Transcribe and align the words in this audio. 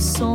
soulmate. 0.00 0.29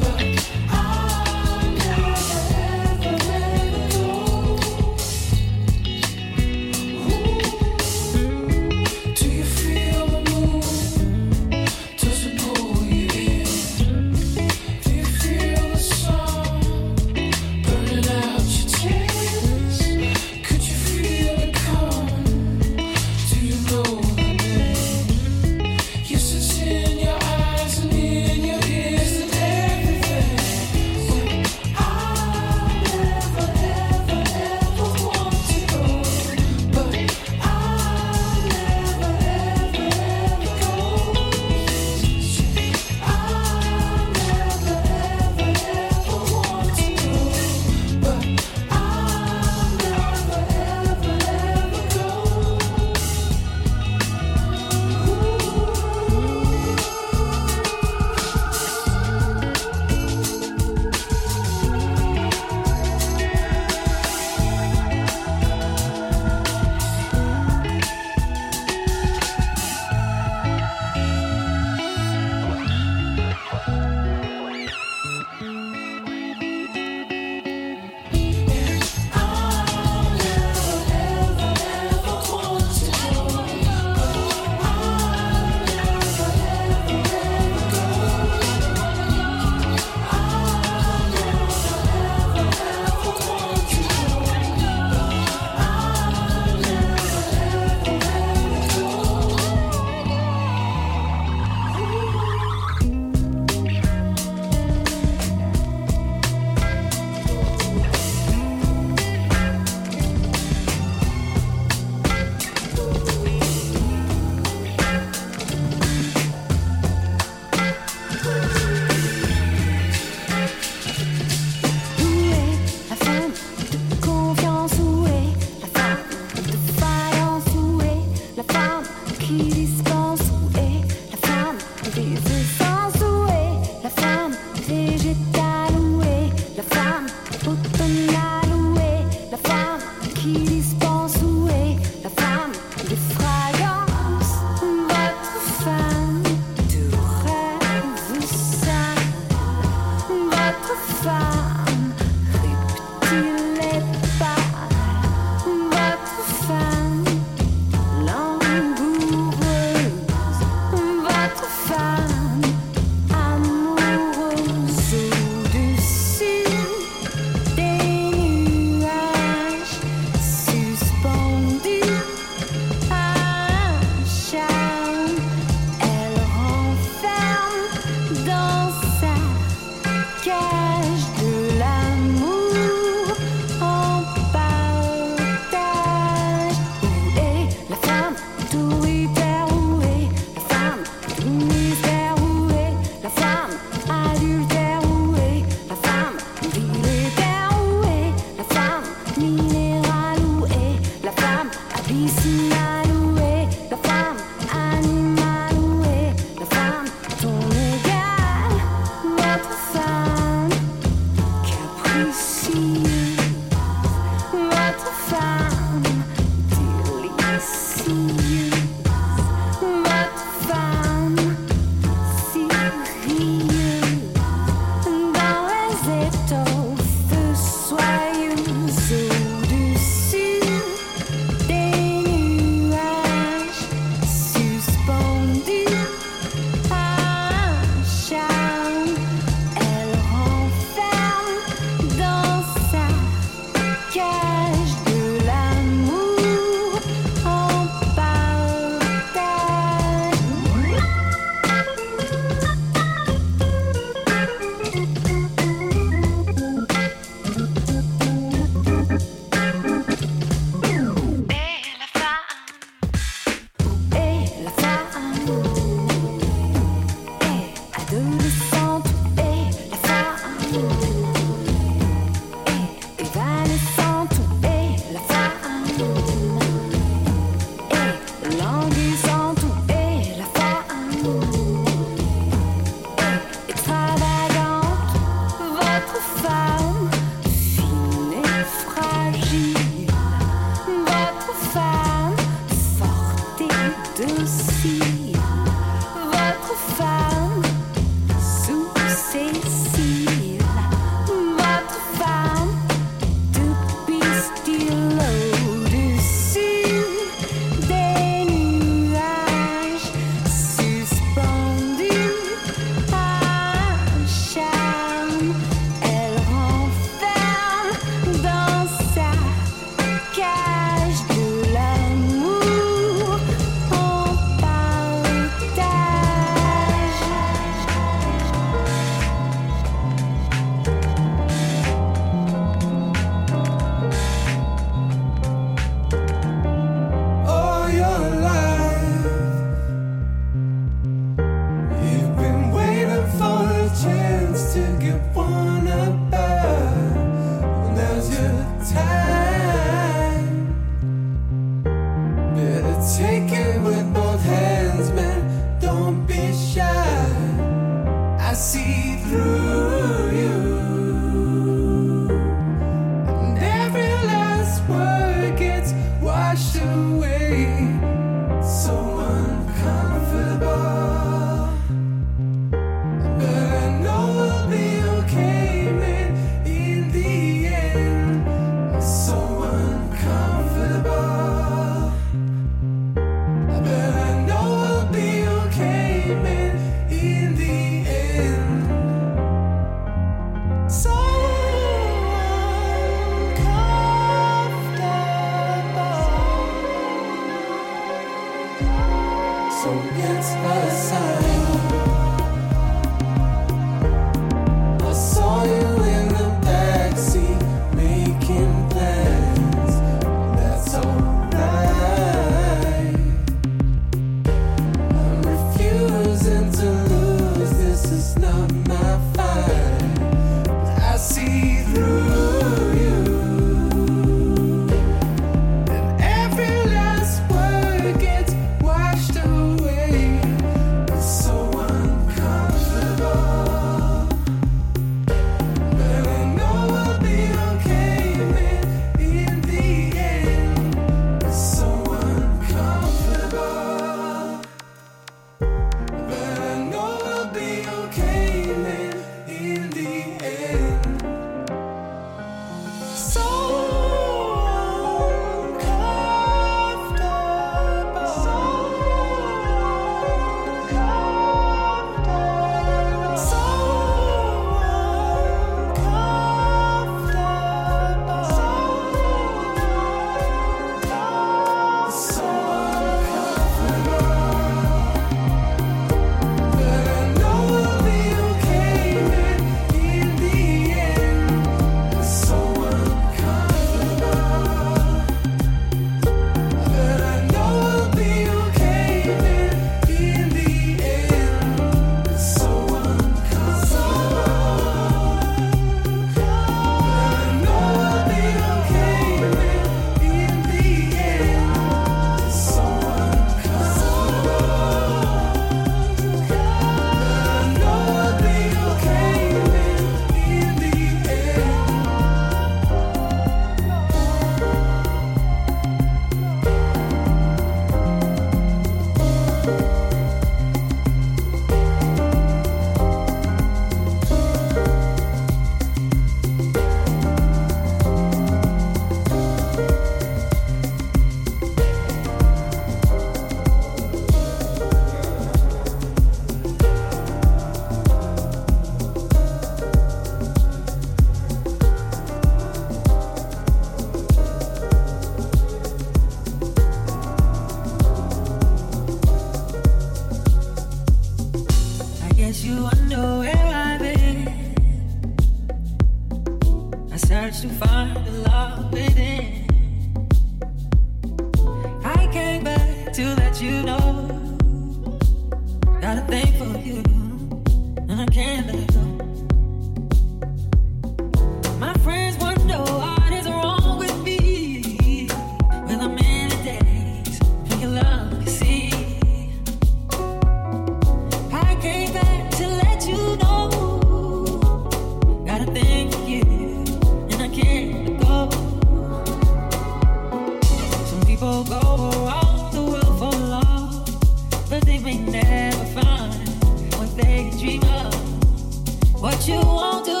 won't 599.56 599.86
do, 599.86 600.00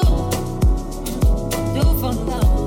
do 1.72 1.82
for 1.98 2.12
love. 2.12 2.65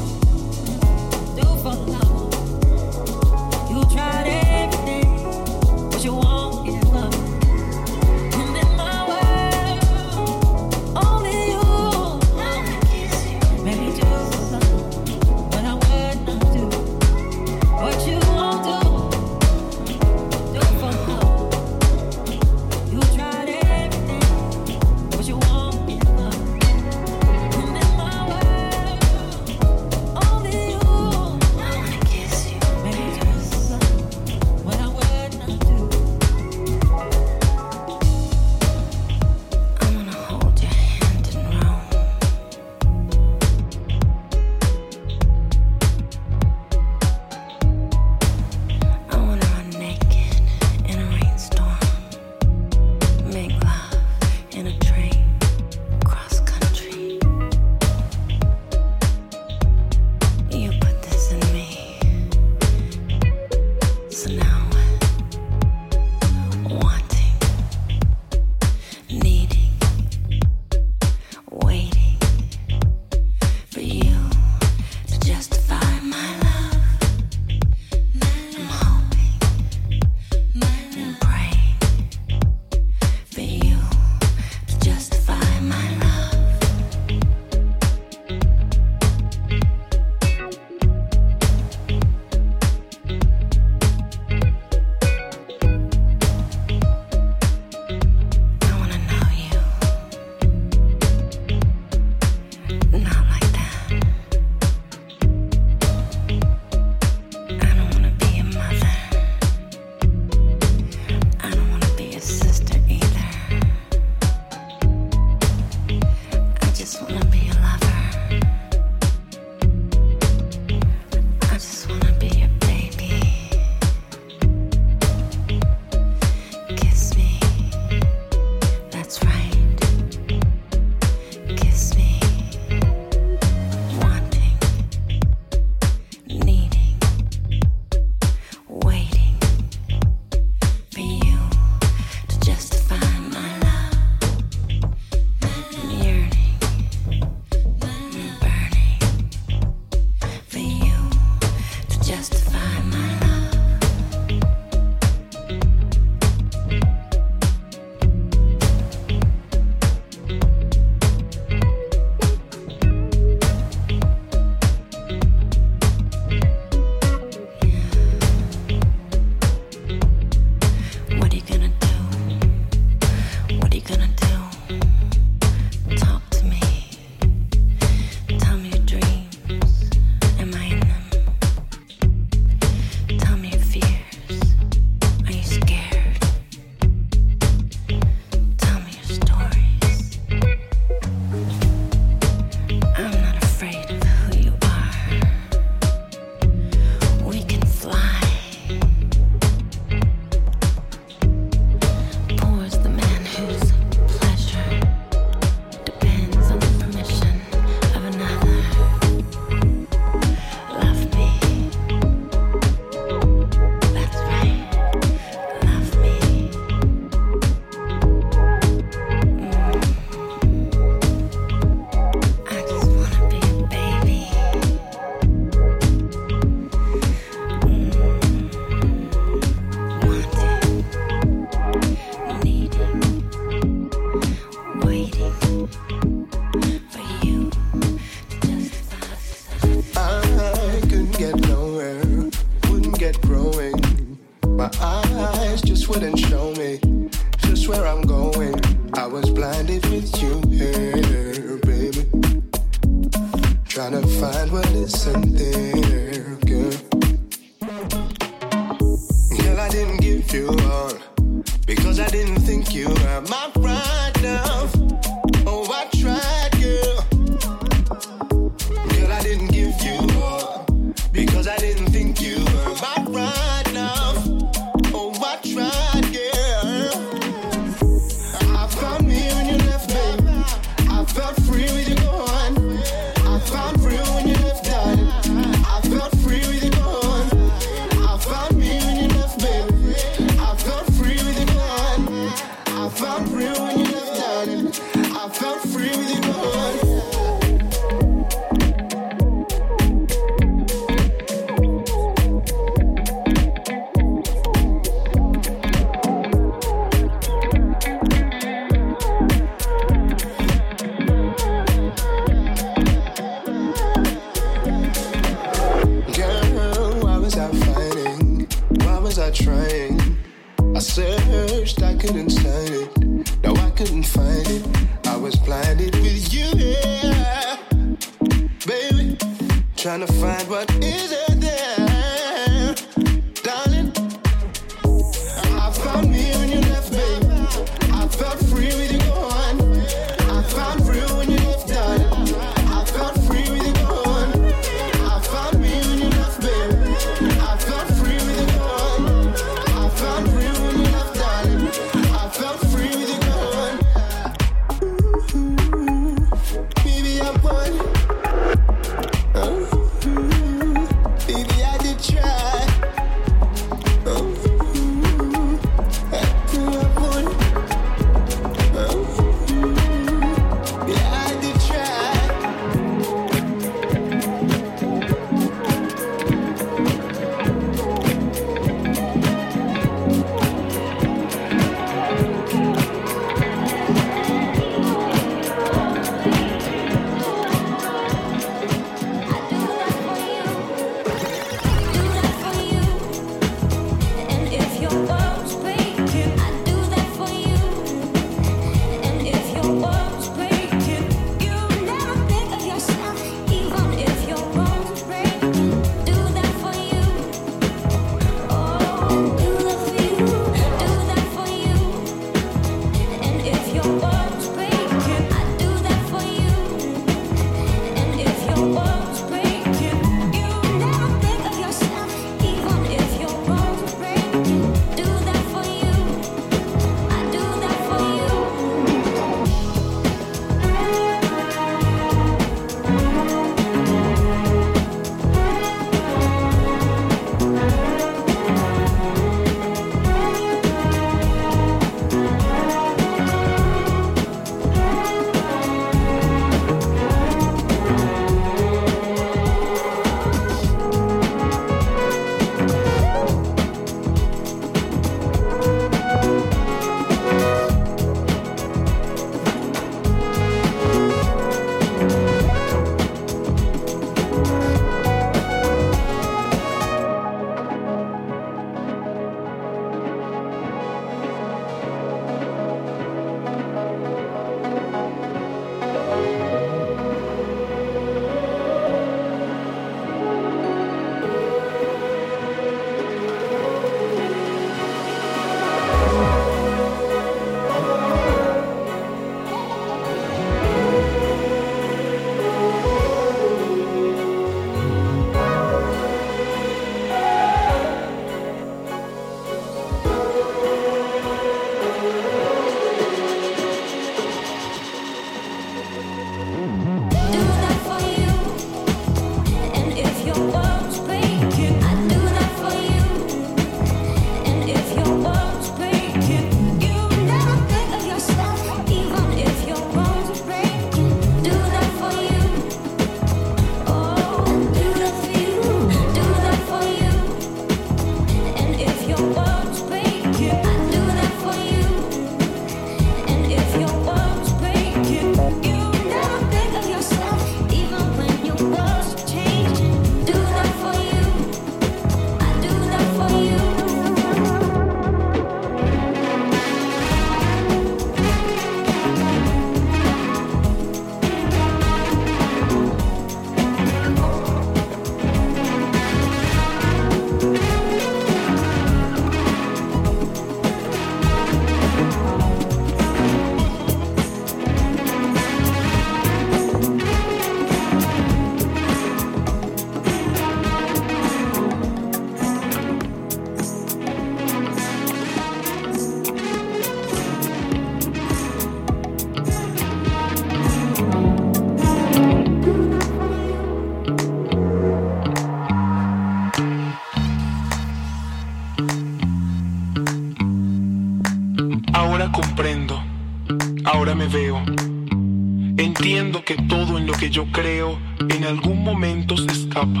Yo 597.30 597.46
creo 597.52 597.98
en 598.28 598.44
algún 598.44 598.82
momento 598.82 599.36
se 599.36 599.50
escapa 599.50 600.00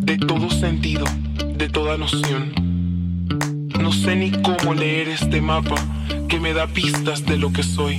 de 0.00 0.16
todo 0.18 0.50
sentido, 0.50 1.04
de 1.54 1.68
toda 1.68 1.96
noción. 1.96 2.52
No 3.80 3.92
sé 3.92 4.16
ni 4.16 4.30
cómo 4.30 4.74
leer 4.74 5.08
este 5.08 5.40
mapa 5.40 5.76
que 6.28 6.40
me 6.40 6.52
da 6.52 6.66
pistas 6.66 7.24
de 7.24 7.36
lo 7.36 7.52
que 7.52 7.62
soy. 7.62 7.98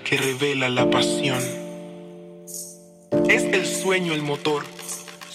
Que 0.00 0.16
revela 0.16 0.68
la 0.68 0.88
pasión. 0.90 1.40
Es 3.28 3.42
el 3.44 3.66
sueño 3.66 4.14
el 4.14 4.22
motor, 4.22 4.64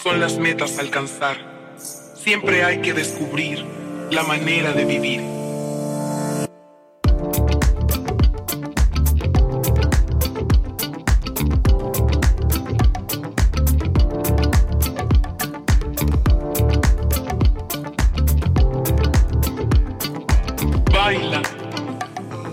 son 0.02 0.20
las 0.20 0.38
metas 0.38 0.78
a 0.78 0.82
alcanzar. 0.82 1.38
Siempre 2.15 2.63
hay 2.63 2.80
que 2.80 2.93
descubrir 2.93 3.63
la 4.12 4.24
manera 4.24 4.72
de 4.74 4.86
vivir. 4.86 5.37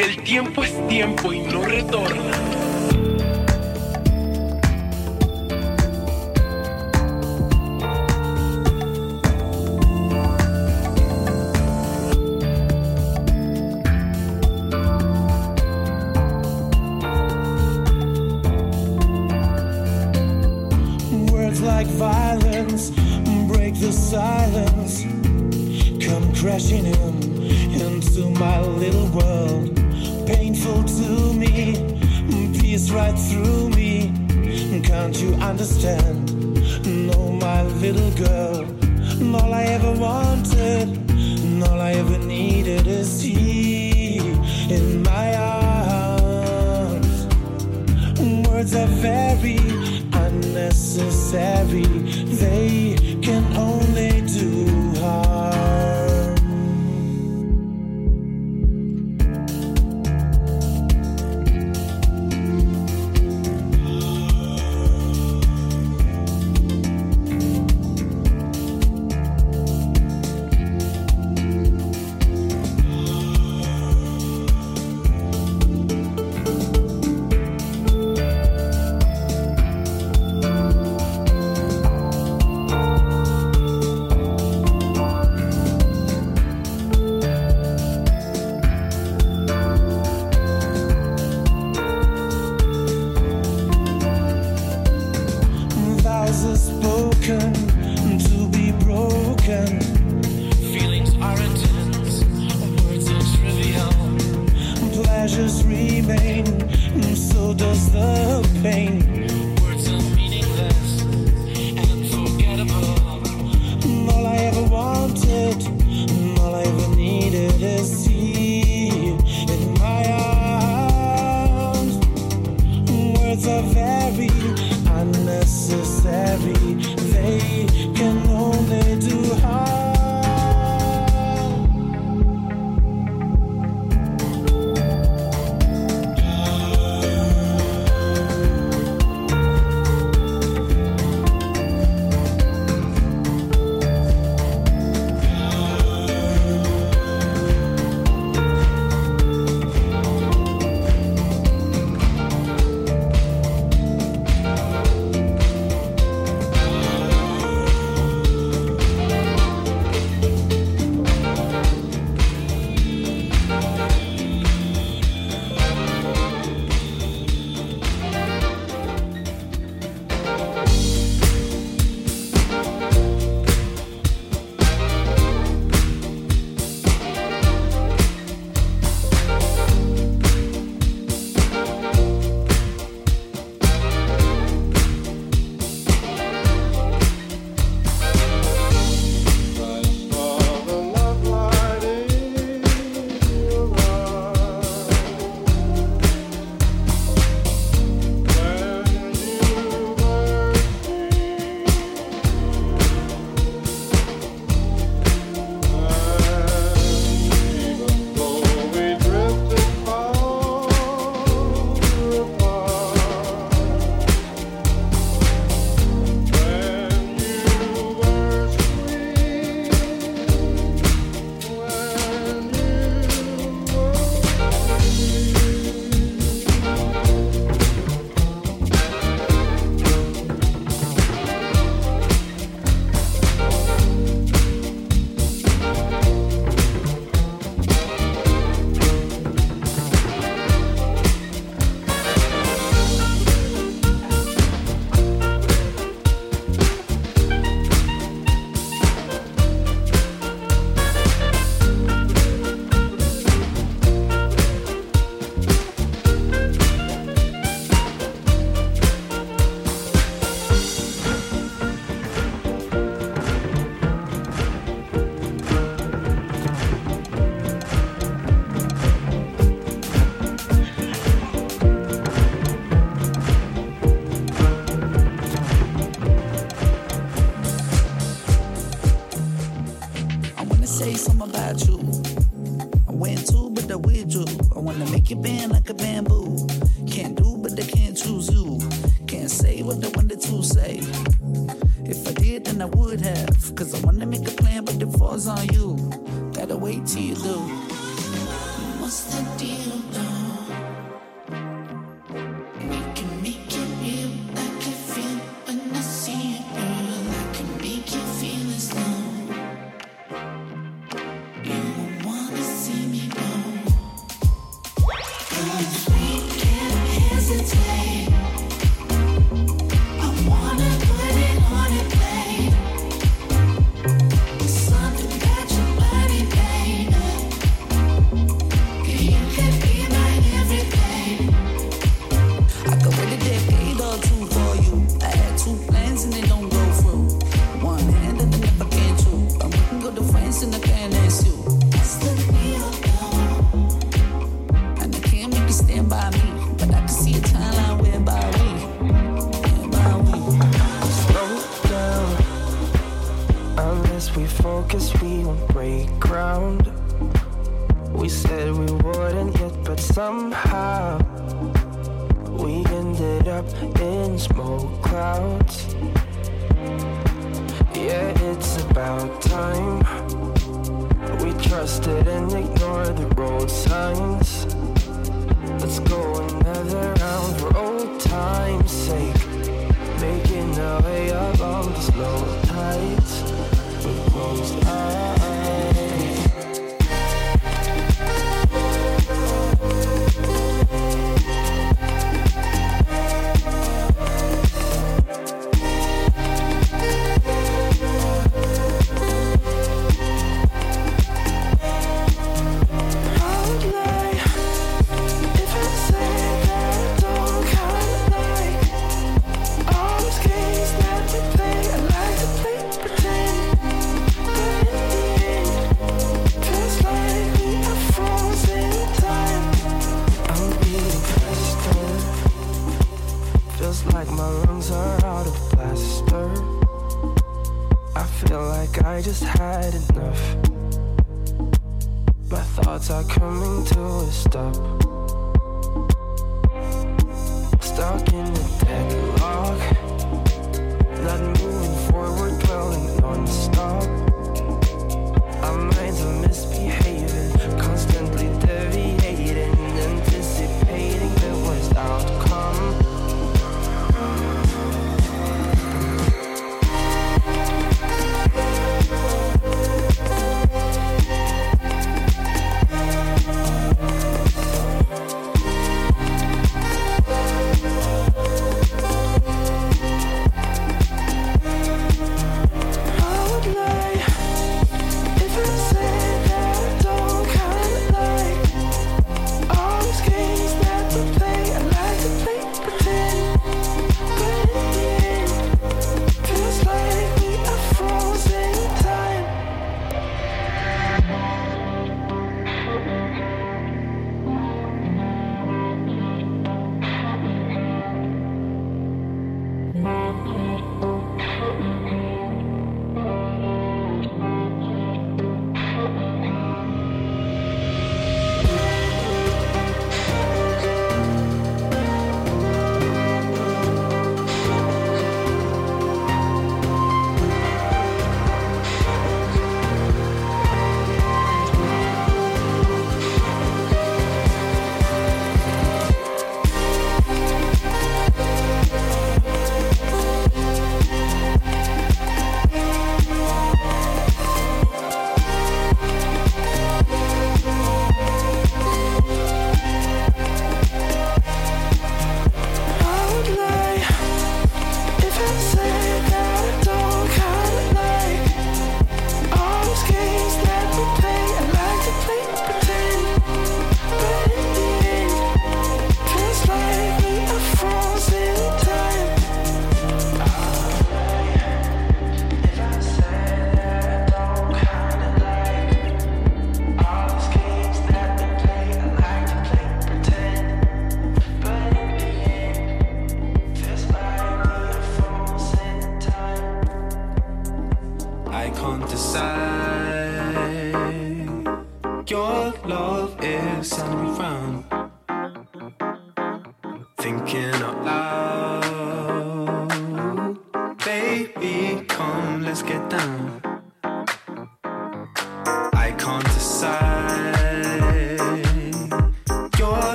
el 0.00 0.16
tiempo 0.22 0.64
es 0.64 0.88
tiempo 0.88 1.32
y 1.32 1.40
no 1.40 1.62
retorna. 1.62 2.59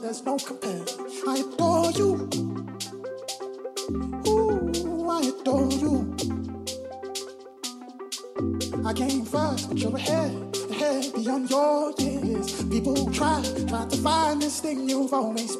There's 0.00 0.24
no 0.24 0.36
compare. 0.38 0.84
I 1.26 1.38
adore 1.38 1.90
you. 1.92 2.28
Ooh, 4.28 5.08
I 5.08 5.20
adore 5.22 5.72
you. 5.72 6.16
I 8.86 8.92
came 8.92 9.24
first, 9.24 9.68
but 9.68 9.78
you're 9.78 9.96
ahead, 9.96 10.56
ahead 10.70 11.12
beyond 11.14 11.50
your 11.50 11.92
years. 11.98 12.62
People 12.64 13.10
try, 13.10 13.42
try 13.66 13.86
to 13.86 13.96
find 13.96 14.40
this 14.40 14.60
thing 14.60 14.88
you've 14.88 15.12
always 15.12 15.56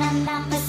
On 0.00 0.50
me. 0.50 0.61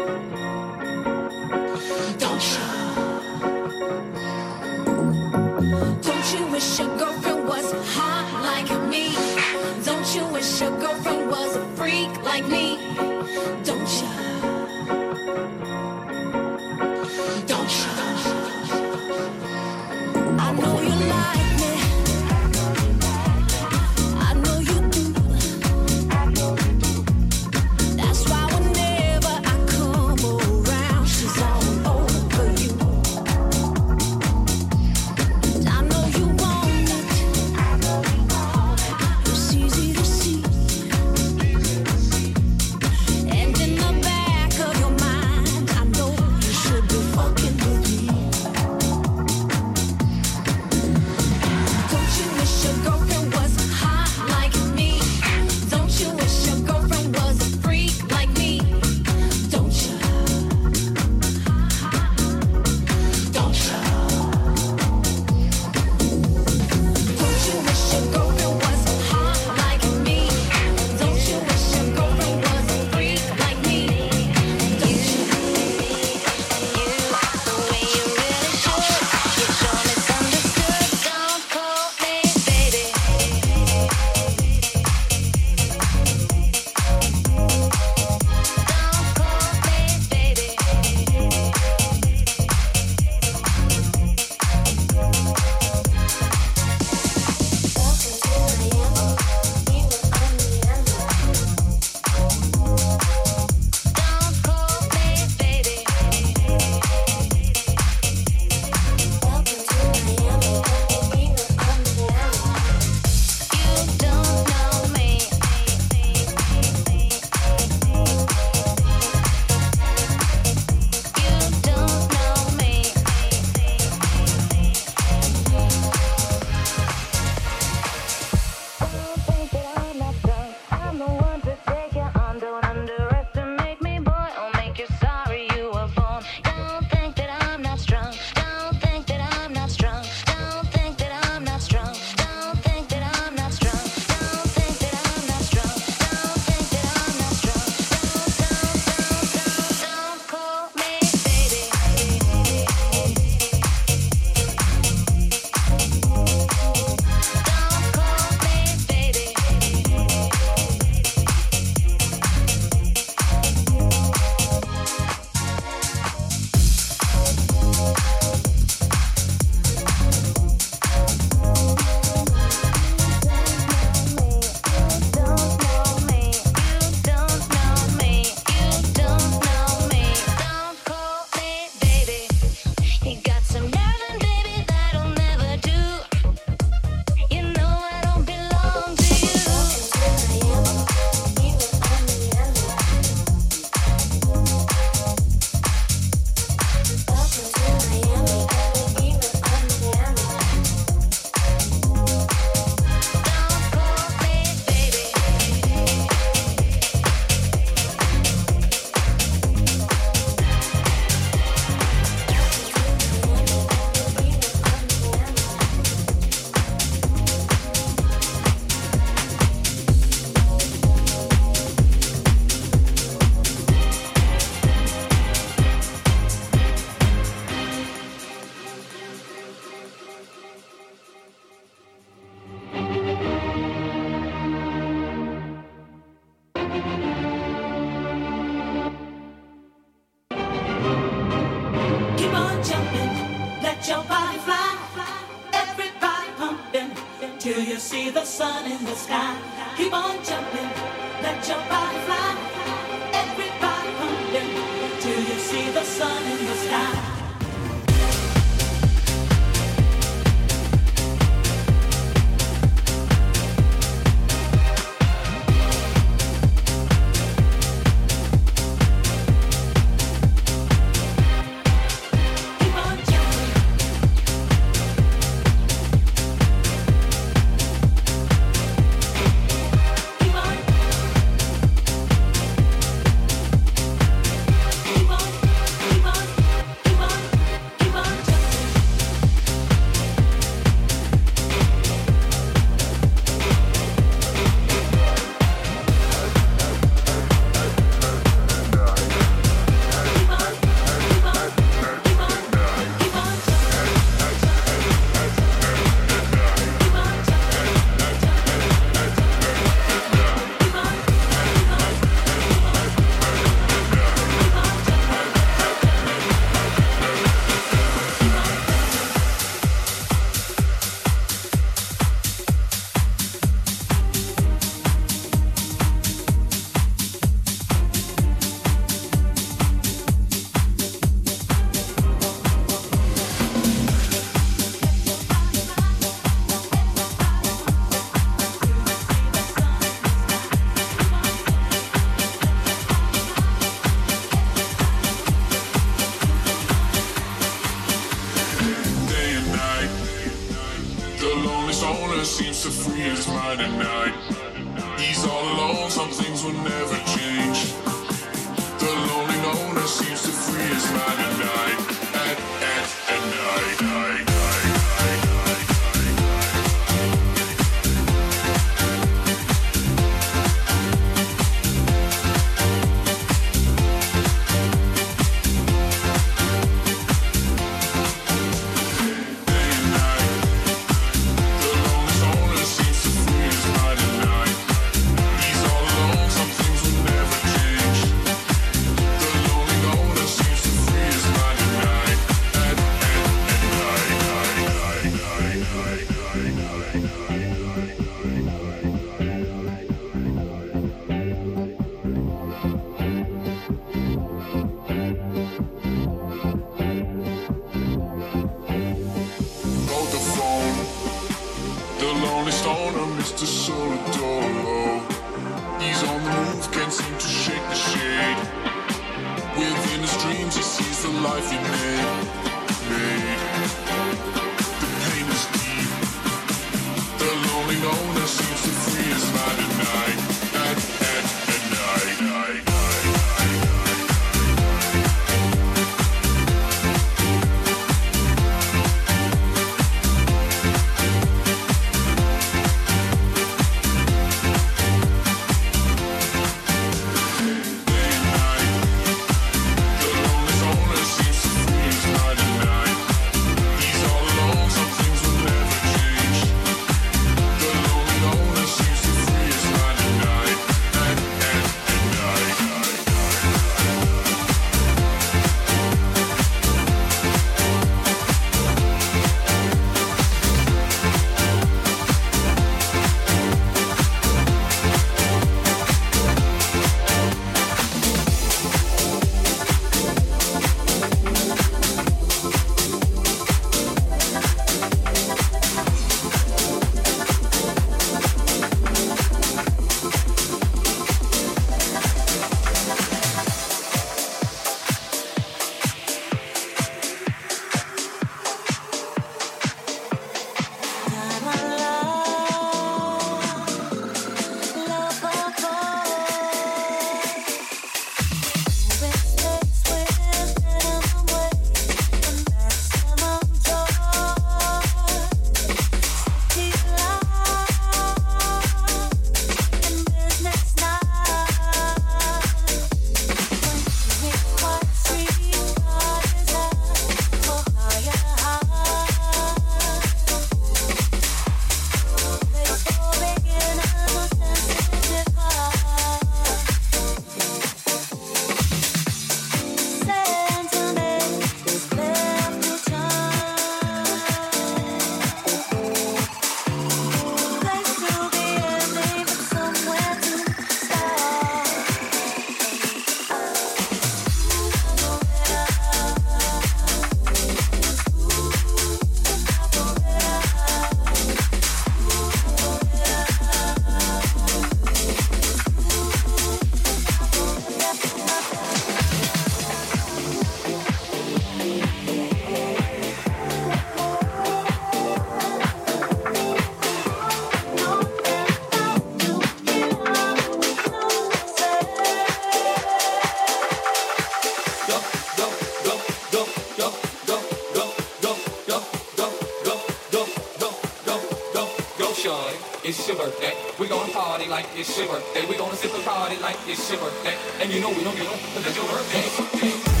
Party 594.41 594.49
like 594.49 594.65
it's 594.75 594.97
your 594.97 595.07
birthday. 595.07 595.45
We 595.45 595.57
gonna 595.57 595.75
sip 595.75 595.91
the 595.91 595.99
party 595.99 596.37
like 596.37 596.57
it's 596.67 596.89
your 596.91 596.99
birthday. 596.99 597.35
And 597.61 597.71
you 597.71 597.79
know 597.79 597.89
we 597.89 598.03
don't 598.03 598.15
get 598.15 598.27
on 598.27 598.37
because 598.37 598.65
it's 598.67 598.75
your 598.75 598.87
birthday. 598.87 600.00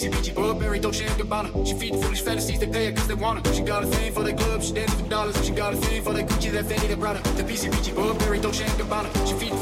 She 0.00 0.08
beat 0.08 0.34
Burberry, 0.34 0.78
Dolce 0.78 1.04
& 1.04 1.18
Gabbana 1.20 1.66
She 1.66 1.74
feed 1.74 1.92
the 1.92 1.98
foolish 1.98 2.22
fantasies, 2.22 2.58
they 2.58 2.66
pay 2.66 2.86
her 2.86 2.92
cause 2.92 3.06
they 3.06 3.12
want 3.12 3.46
her. 3.46 3.52
She 3.52 3.60
got 3.60 3.84
a 3.84 3.86
thing 3.86 4.10
for 4.14 4.22
the 4.22 4.32
club, 4.32 4.62
she 4.62 4.72
dances 4.72 4.98
for 4.98 5.06
dollars. 5.10 5.44
She 5.44 5.52
got 5.52 5.74
a 5.74 5.76
thing 5.76 6.02
for 6.02 6.14
the 6.14 6.22
Gucci, 6.22 6.50
that 6.52 6.64
Fendi, 6.64 6.88
that 6.88 6.98
Prada 6.98 7.20
That 7.36 7.46
BCBG, 7.46 7.94
Burberry, 7.94 8.40
Dolce 8.40 8.64
& 8.64 8.80
Gabbana 8.80 9.10
She 9.28 9.34
feed 9.34 9.59